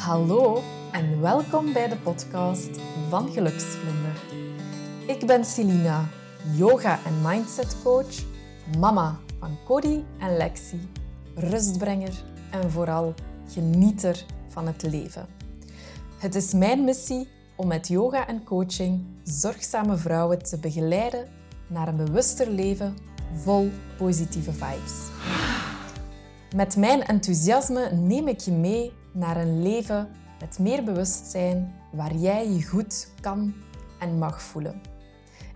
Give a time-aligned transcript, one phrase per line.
[0.00, 2.68] Hallo en welkom bij de podcast
[3.08, 4.22] van Geluksvlinder.
[5.06, 6.08] Ik ben Celina,
[6.56, 8.24] yoga- en mindset coach,
[8.78, 10.88] mama van Cody en Lexi,
[11.34, 13.14] rustbrenger en vooral
[13.48, 15.26] genieter van het leven.
[16.18, 21.28] Het is mijn missie om met yoga en coaching zorgzame vrouwen te begeleiden
[21.66, 22.96] naar een bewuster leven
[23.34, 25.08] vol positieve vibes.
[26.56, 30.08] Met mijn enthousiasme neem ik je mee naar een leven
[30.40, 33.54] met meer bewustzijn waar jij je goed kan
[33.98, 34.80] en mag voelen.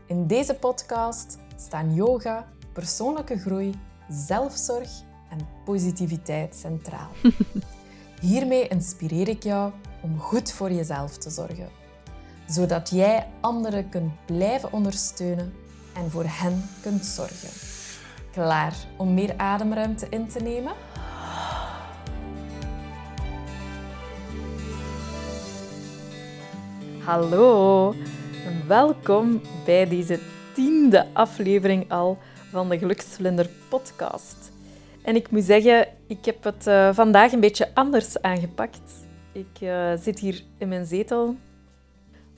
[0.07, 3.75] In deze podcast staan yoga, persoonlijke groei,
[4.09, 4.91] zelfzorg
[5.31, 7.11] en positiviteit centraal.
[8.21, 11.69] Hiermee inspireer ik jou om goed voor jezelf te zorgen,
[12.47, 15.53] zodat jij anderen kunt blijven ondersteunen
[15.95, 17.49] en voor hen kunt zorgen.
[18.33, 20.73] Klaar om meer ademruimte in te nemen?
[27.05, 27.93] Hallo
[28.47, 30.21] en welkom bij deze
[30.55, 32.19] tiende aflevering al
[32.51, 34.53] van de Geluksvlinder podcast.
[35.03, 38.93] En ik moet zeggen, ik heb het uh, vandaag een beetje anders aangepakt.
[39.33, 41.37] Ik uh, zit hier in mijn zetel,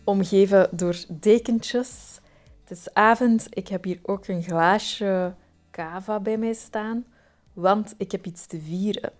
[0.05, 2.21] omgeven door dekentjes.
[2.65, 5.35] Het is avond, ik heb hier ook een glaasje
[5.71, 7.07] cava bij mij staan,
[7.53, 9.13] want ik heb iets te vieren.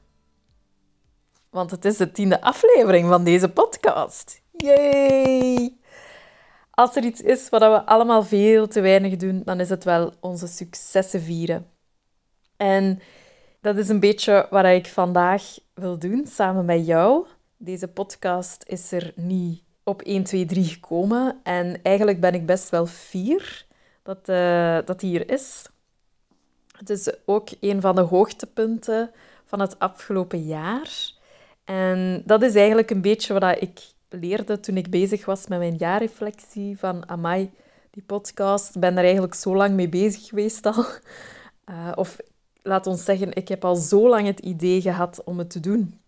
[1.51, 4.45] Want het is de tiende aflevering van deze podcast.
[4.57, 5.77] Yay!
[6.71, 10.13] Als er iets is wat we allemaal veel te weinig doen, dan is het wel
[10.21, 11.67] onze successen vieren.
[12.57, 13.01] En
[13.61, 17.27] dat is een beetje wat ik vandaag wil doen samen met jou.
[17.57, 21.41] Deze podcast is er niet op 1, 2, 3 gekomen.
[21.43, 23.67] En eigenlijk ben ik best wel fier
[24.03, 25.67] dat, uh, dat die hier is.
[26.79, 29.11] Het is ook een van de hoogtepunten
[29.45, 31.11] van het afgelopen jaar.
[31.65, 35.77] En dat is eigenlijk een beetje wat ik leerde toen ik bezig was met mijn
[35.77, 37.51] jaarreflectie van Amai,
[37.91, 38.75] die podcast.
[38.75, 40.85] Ik ben daar eigenlijk zo lang mee bezig geweest al.
[41.71, 42.17] Uh, of
[42.63, 46.01] laat ons zeggen, ik heb al zo lang het idee gehad om het te doen.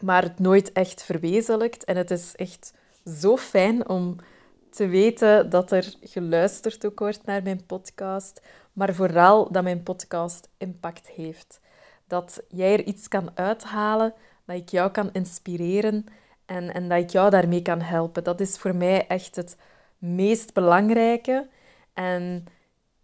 [0.00, 1.84] Maar het nooit echt verwezenlijkt.
[1.84, 2.74] En het is echt
[3.20, 4.16] zo fijn om
[4.70, 8.40] te weten dat er geluisterd ook wordt naar mijn podcast.
[8.72, 11.60] Maar vooral dat mijn podcast impact heeft.
[12.06, 14.14] Dat jij er iets kan uithalen,
[14.44, 16.06] dat ik jou kan inspireren
[16.46, 18.24] en, en dat ik jou daarmee kan helpen.
[18.24, 19.56] Dat is voor mij echt het
[19.98, 21.48] meest belangrijke.
[21.94, 22.44] En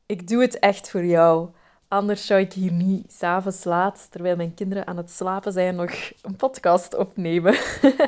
[0.06, 1.48] ik doe het echt voor jou.
[1.88, 5.92] Anders zou ik hier niet s'avonds laat, terwijl mijn kinderen aan het slapen zijn, nog
[6.22, 7.52] een podcast opnemen.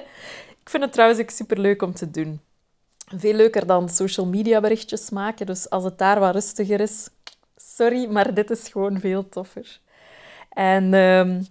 [0.62, 2.40] ik vind het trouwens ook superleuk om te doen.
[3.16, 5.46] Veel leuker dan social media berichtjes maken.
[5.46, 7.08] Dus als het daar wat rustiger is,
[7.56, 9.80] sorry, maar dit is gewoon veel toffer.
[10.50, 11.46] En um,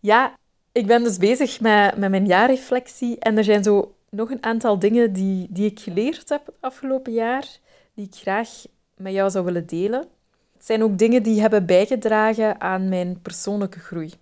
[0.00, 0.36] ja,
[0.72, 4.78] ik ben dus bezig met, met mijn jaarreflectie en er zijn zo nog een aantal
[4.78, 7.58] dingen die, die ik geleerd heb het afgelopen jaar,
[7.94, 8.48] die ik graag
[8.96, 10.08] met jou zou willen delen.
[10.52, 14.12] Het zijn ook dingen die hebben bijgedragen aan mijn persoonlijke groei.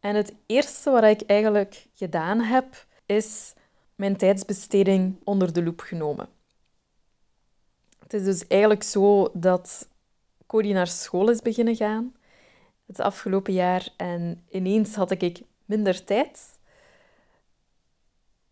[0.00, 3.52] En het eerste wat ik eigenlijk gedaan heb, is
[3.94, 6.28] mijn tijdsbesteding onder de loep genomen.
[7.98, 9.88] Het is dus eigenlijk zo dat
[10.46, 12.14] Cody naar school is beginnen gaan
[12.86, 16.60] het afgelopen jaar en ineens had ik minder tijd.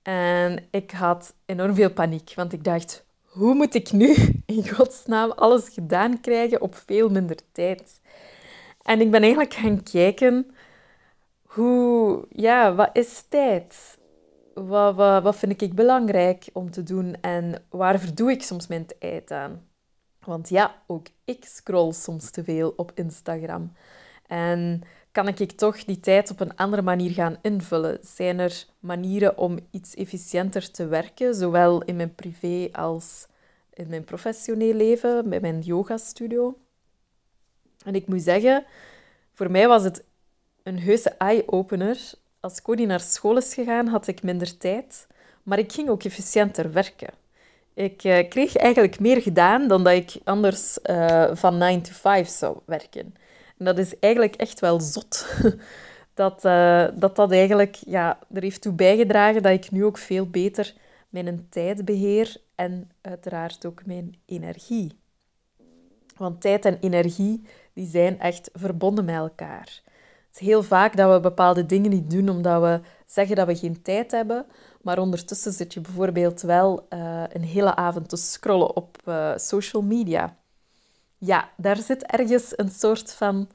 [0.02, 4.14] En ik had enorm veel paniek, want ik dacht, hoe moet ik nu
[4.46, 8.00] in godsnaam alles gedaan krijgen op veel minder tijd?
[8.82, 10.54] En ik ben eigenlijk gaan kijken,
[11.42, 13.98] hoe, ja, wat is tijd?
[14.54, 18.86] Wat, wat, wat vind ik belangrijk om te doen en waar verdoe ik soms mijn
[18.98, 19.68] tijd aan?
[20.24, 23.72] Want ja, ook ik scroll soms te veel op Instagram.
[24.30, 24.82] En
[25.12, 27.98] kan ik toch die tijd op een andere manier gaan invullen?
[28.02, 33.26] Zijn er manieren om iets efficiënter te werken, zowel in mijn privé als
[33.72, 36.58] in mijn professioneel leven, bij mijn yogastudio?
[37.84, 38.64] En ik moet zeggen,
[39.32, 40.04] voor mij was het
[40.62, 41.98] een heuse eye-opener.
[42.40, 45.06] Als Cody naar school is gegaan, had ik minder tijd,
[45.42, 47.10] maar ik ging ook efficiënter werken.
[47.74, 52.28] Ik uh, kreeg eigenlijk meer gedaan dan dat ik anders uh, van 9 to 5
[52.28, 53.14] zou werken.
[53.60, 55.26] En dat is eigenlijk echt wel zot.
[56.14, 60.30] Dat, uh, dat dat eigenlijk ja, er heeft toe bijgedragen dat ik nu ook veel
[60.30, 60.74] beter
[61.08, 64.98] mijn tijd beheer en uiteraard ook mijn energie.
[66.16, 67.42] Want tijd en energie
[67.72, 69.82] die zijn echt verbonden met elkaar.
[70.26, 73.56] Het is heel vaak dat we bepaalde dingen niet doen omdat we zeggen dat we
[73.56, 74.46] geen tijd hebben,
[74.82, 79.82] maar ondertussen zit je bijvoorbeeld wel uh, een hele avond te scrollen op uh, social
[79.82, 80.36] media
[81.20, 83.48] ja, daar zit ergens een soort van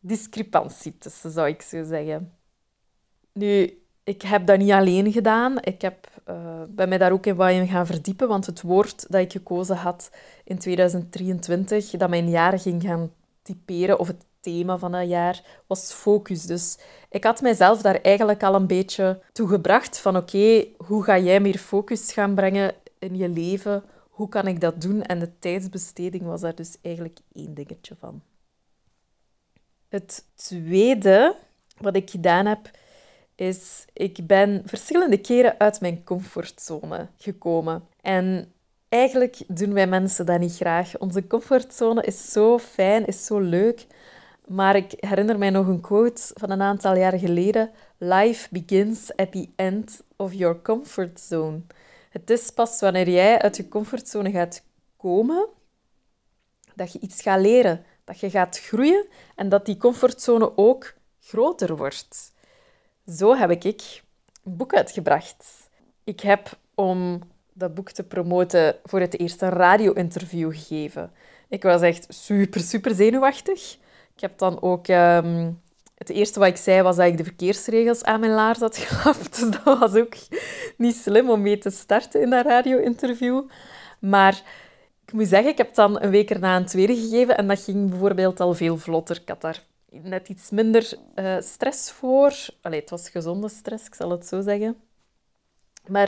[0.00, 2.32] discrepantie tussen, zou ik zo zeggen.
[3.32, 5.56] Nu, ik heb dat niet alleen gedaan.
[5.60, 9.20] Ik heb, uh, ben mij daar ook in in gaan verdiepen, want het woord dat
[9.20, 10.10] ik gekozen had
[10.44, 13.12] in 2023, dat mijn jaar ging gaan
[13.42, 16.46] typeren, of het thema van dat jaar, was focus.
[16.46, 16.78] Dus
[17.10, 21.40] ik had mijzelf daar eigenlijk al een beetje toe gebracht van oké, hoe ga jij
[21.40, 23.82] meer focus gaan brengen in je leven?
[24.22, 25.02] Hoe kan ik dat doen?
[25.02, 28.22] En de tijdsbesteding was daar dus eigenlijk één dingetje van.
[29.88, 31.36] Het tweede
[31.78, 32.70] wat ik gedaan heb,
[33.34, 37.88] is ik ben verschillende keren uit mijn comfortzone gekomen.
[38.00, 38.52] En
[38.88, 40.98] eigenlijk doen wij mensen dat niet graag.
[40.98, 43.86] Onze comfortzone is zo fijn, is zo leuk.
[44.46, 47.70] Maar ik herinner mij nog een quote van een aantal jaar geleden.
[47.98, 51.60] Life begins at the end of your comfort zone.
[52.12, 54.62] Het is pas wanneer jij uit je comfortzone gaat
[54.96, 55.48] komen,
[56.74, 61.76] dat je iets gaat leren, dat je gaat groeien en dat die comfortzone ook groter
[61.76, 62.32] wordt.
[63.06, 65.70] Zo heb ik een boek uitgebracht.
[66.04, 67.20] Ik heb, om
[67.52, 71.12] dat boek te promoten, voor het eerst een radio-interview gegeven.
[71.48, 73.78] Ik was echt super, super zenuwachtig.
[74.14, 74.88] Ik heb dan ook...
[74.88, 75.61] Um,
[76.08, 79.40] het eerste wat ik zei was dat ik de verkeersregels aan mijn laars had gelapt.
[79.40, 80.14] Dus dat was ook
[80.76, 83.42] niet slim om mee te starten in dat radio-interview.
[83.98, 84.42] Maar
[85.06, 87.90] ik moet zeggen, ik heb dan een week erna een tweede gegeven en dat ging
[87.90, 89.16] bijvoorbeeld al veel vlotter.
[89.16, 92.32] Ik had daar net iets minder uh, stress voor.
[92.60, 94.76] Het was gezonde stress, ik zal het zo zeggen.
[95.86, 96.06] Maar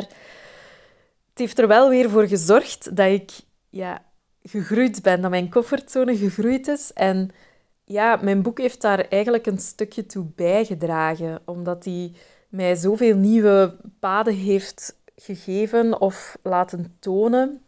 [1.29, 3.31] het heeft er wel weer voor gezorgd dat ik
[3.71, 4.05] ja,
[4.43, 6.93] gegroeid ben, dat mijn comfortzone gegroeid is.
[6.93, 7.31] En
[7.85, 12.13] ja, mijn boek heeft daar eigenlijk een stukje toe bijgedragen, omdat hij
[12.49, 17.65] mij zoveel nieuwe paden heeft gegeven of laten tonen.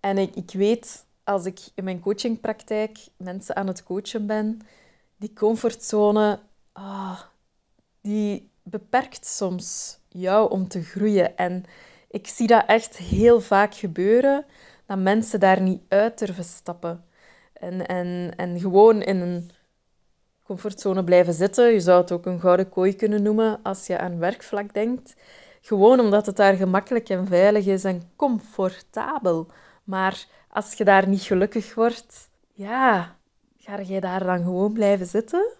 [0.00, 4.60] En ik, ik weet als ik in mijn coachingpraktijk mensen aan het coachen ben,
[5.16, 6.40] die comfortzone,
[6.72, 7.20] ah,
[8.00, 11.36] die beperkt soms jou om te groeien.
[11.36, 11.64] En
[12.08, 14.44] ik zie dat echt heel vaak gebeuren,
[14.86, 17.04] dat mensen daar niet uit durven stappen.
[17.62, 19.50] En, en, en gewoon in een
[20.44, 21.72] comfortzone blijven zitten.
[21.72, 25.14] Je zou het ook een gouden kooi kunnen noemen als je aan werkvlak denkt.
[25.60, 29.46] Gewoon omdat het daar gemakkelijk en veilig is en comfortabel.
[29.84, 33.16] Maar als je daar niet gelukkig wordt, ja,
[33.56, 35.52] ga je daar dan gewoon blijven zitten?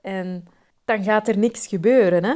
[0.00, 0.44] En
[0.84, 2.34] dan gaat er niks gebeuren, hè?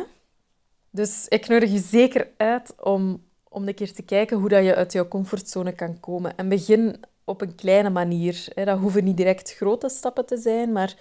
[0.90, 4.74] Dus ik nodig je zeker uit om, om een keer te kijken hoe dat je
[4.74, 6.36] uit jouw comfortzone kan komen.
[6.36, 8.44] En begin op een kleine manier.
[8.54, 10.94] Dat hoeven niet direct grote stappen te zijn, maar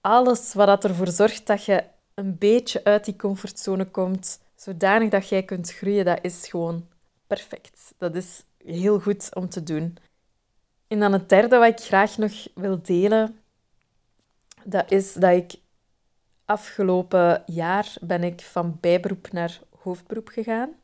[0.00, 1.84] alles wat ervoor zorgt dat je
[2.14, 6.88] een beetje uit die comfortzone komt, zodanig dat jij kunt groeien, dat is gewoon
[7.26, 7.94] perfect.
[7.98, 9.96] Dat is heel goed om te doen.
[10.88, 13.38] En dan het derde wat ik graag nog wil delen,
[14.64, 15.54] dat is dat ik
[16.44, 20.74] afgelopen jaar ben ik van bijberoep naar hoofdberoep gegaan.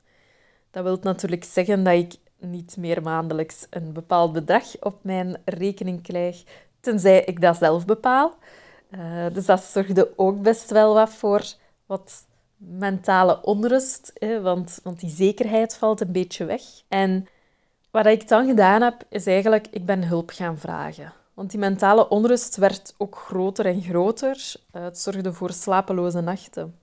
[0.70, 6.02] Dat wil natuurlijk zeggen dat ik niet meer maandelijks een bepaald bedrag op mijn rekening
[6.02, 6.42] krijg,
[6.80, 8.34] tenzij ik dat zelf bepaal.
[8.90, 11.44] Uh, dus dat zorgde ook best wel wat voor
[11.86, 12.26] wat
[12.56, 16.62] mentale onrust, hè, want, want die zekerheid valt een beetje weg.
[16.88, 17.26] En
[17.90, 21.12] wat ik dan gedaan heb, is eigenlijk, ik ben hulp gaan vragen.
[21.34, 24.54] Want die mentale onrust werd ook groter en groter.
[24.70, 26.78] Eh, het zorgde voor slapeloze nachten.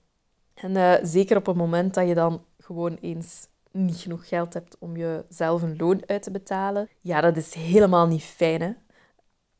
[0.54, 3.46] En uh, zeker op het moment dat je dan gewoon eens
[3.84, 8.06] niet genoeg geld hebt om jezelf een loon uit te betalen, ja, dat is helemaal
[8.06, 8.60] niet fijn.
[8.60, 8.72] Hè?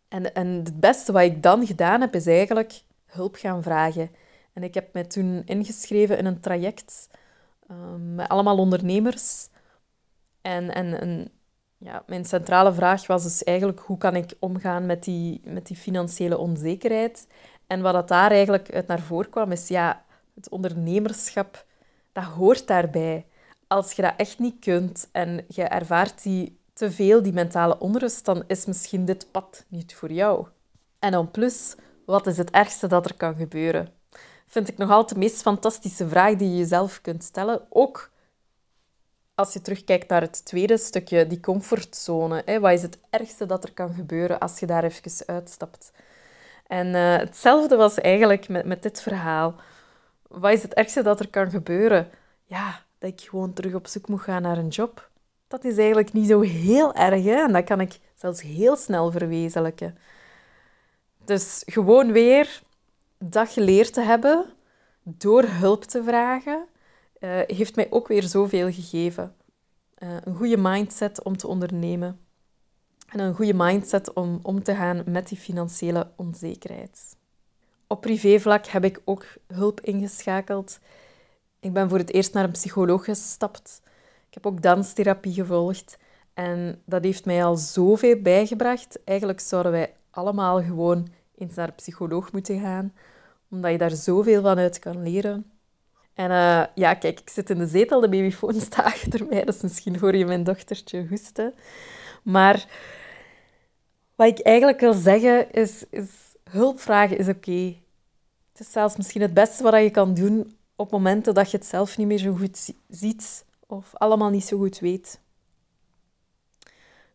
[0.08, 4.10] En, en het beste wat ik dan gedaan heb, is eigenlijk hulp gaan vragen.
[4.52, 7.10] En ik heb mij toen ingeschreven in een traject
[7.70, 9.48] um, met allemaal ondernemers.
[10.40, 11.30] En, en, en
[11.78, 15.76] ja, mijn centrale vraag was dus eigenlijk hoe kan ik omgaan met die, met die
[15.76, 17.26] financiële onzekerheid.
[17.66, 21.66] En wat dat daar eigenlijk uit naar voren kwam, is ja, het ondernemerschap,
[22.12, 23.26] dat hoort daarbij.
[23.68, 28.25] Als je dat echt niet kunt en je ervaart die te veel, die mentale onrust,
[28.25, 30.46] dan is misschien dit pad niet voor jou.
[30.98, 31.75] En dan plus,
[32.06, 33.88] wat is het ergste dat er kan gebeuren?
[34.46, 37.66] Vind ik nog altijd de meest fantastische vraag die je jezelf kunt stellen.
[37.68, 38.10] Ook
[39.34, 42.42] als je terugkijkt naar het tweede stukje, die comfortzone.
[42.44, 45.92] Hè, wat is het ergste dat er kan gebeuren als je daar even uitstapt?
[46.66, 49.54] En uh, hetzelfde was eigenlijk met, met dit verhaal.
[50.28, 52.10] Wat is het ergste dat er kan gebeuren?
[52.44, 55.11] Ja, dat ik gewoon terug op zoek moet gaan naar een job.
[55.49, 57.43] Dat is eigenlijk niet zo heel erg, hè?
[57.43, 59.99] en dat kan ik zelfs heel snel verwezenlijken.
[61.25, 62.62] Dus gewoon weer
[63.19, 64.45] dat geleerd te hebben
[65.02, 66.67] door hulp te vragen
[67.21, 69.35] uh, heeft mij ook weer zoveel gegeven.
[69.99, 72.21] Uh, een goede mindset om te ondernemen.
[73.09, 77.17] En een goede mindset om om te gaan met die financiële onzekerheid.
[77.87, 80.78] Op privévlak heb ik ook hulp ingeschakeld.
[81.61, 83.83] Ik ben voor het eerst naar een psycholoog gestapt.
[84.29, 85.99] Ik heb ook danstherapie gevolgd.
[86.35, 89.05] En dat heeft mij al zoveel bijgebracht.
[89.05, 92.93] Eigenlijk zouden wij allemaal gewoon eens naar een psycholoog moeten gaan,
[93.50, 95.50] omdat je daar zoveel van uit kan leren.
[96.15, 99.43] En uh, ja, kijk, ik zit in de zetel, de babyfoon staat achter mij.
[99.43, 101.55] Is misschien voor je mijn dochtertje hoesten.
[102.23, 102.67] Maar
[104.15, 106.11] wat ik eigenlijk wil zeggen is, is
[106.50, 107.77] hulp vragen is oké.
[108.53, 111.66] Het is zelfs misschien het beste wat je kan doen op momenten dat je het
[111.66, 115.20] zelf niet meer zo goed ziet of allemaal niet zo goed weet.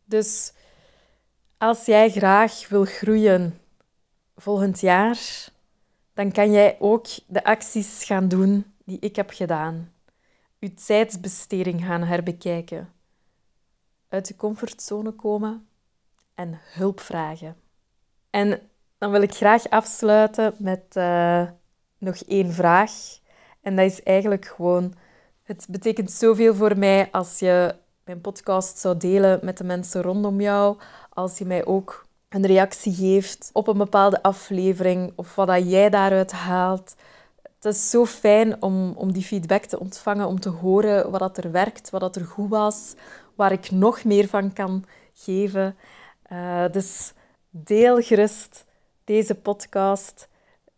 [0.05, 0.53] Dus
[1.57, 3.59] als jij graag wil groeien
[4.35, 5.19] volgend jaar,
[6.13, 9.93] dan kan jij ook de acties gaan doen die ik heb gedaan.
[10.59, 12.93] Je tijdsbesteding gaan herbekijken.
[14.09, 15.67] Uit de comfortzone komen
[16.35, 17.55] en hulp vragen.
[18.29, 21.49] En dan wil ik graag afsluiten met uh,
[21.97, 23.21] nog één vraag.
[23.63, 24.93] En dat is eigenlijk gewoon:
[25.43, 30.41] het betekent zoveel voor mij als je mijn podcast zou delen met de mensen rondom
[30.41, 30.77] jou,
[31.09, 35.89] als je mij ook een reactie geeft op een bepaalde aflevering of wat dat jij
[35.89, 36.95] daaruit haalt.
[37.41, 41.37] Het is zo fijn om, om die feedback te ontvangen, om te horen wat dat
[41.37, 42.95] er werkt, wat dat er goed was,
[43.35, 45.75] waar ik nog meer van kan geven.
[46.31, 47.13] Uh, dus
[47.49, 48.65] deel gerust
[49.03, 50.27] deze podcast.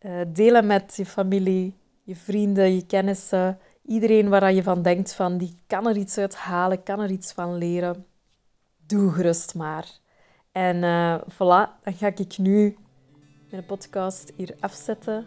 [0.02, 1.74] Uh, deel met je familie,
[2.06, 3.60] je vrienden, je kennissen.
[3.86, 7.32] Iedereen waar je van denkt van die kan er iets uit halen, kan er iets
[7.32, 8.06] van leren.
[8.86, 9.88] Doe gerust maar.
[10.52, 12.78] En uh, voilà, dan ga ik nu
[13.52, 15.26] mijn podcast hier afzetten.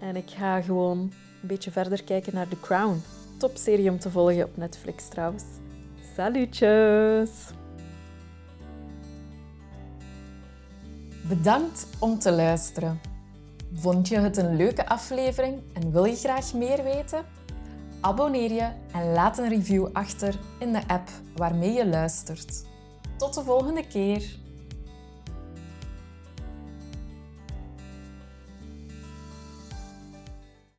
[0.00, 0.98] En ik ga gewoon
[1.42, 3.02] een beetje verder kijken naar The Crown.
[3.38, 5.44] Topserie om te volgen op Netflix trouwens.
[6.16, 7.30] Salutjes!
[11.28, 13.13] Bedankt om te luisteren.
[13.76, 17.24] Vond je het een leuke aflevering en wil je graag meer weten?
[18.00, 22.64] Abonneer je en laat een review achter in de app waarmee je luistert.
[23.16, 24.43] Tot de volgende keer!